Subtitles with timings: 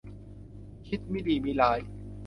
[0.87, 1.79] คิดมิดีมิร้าย